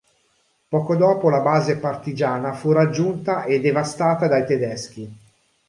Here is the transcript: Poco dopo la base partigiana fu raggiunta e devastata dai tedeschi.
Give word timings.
Poco 0.67 0.95
dopo 0.95 1.29
la 1.29 1.41
base 1.41 1.77
partigiana 1.77 2.53
fu 2.53 2.71
raggiunta 2.71 3.43
e 3.43 3.59
devastata 3.61 4.27
dai 4.27 4.47
tedeschi. 4.47 5.15